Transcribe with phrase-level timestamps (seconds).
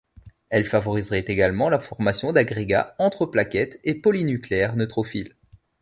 [0.49, 5.35] Elle favoriserait également la formation d'agrégats entre plaquettes et polynucléaires neutrophiles.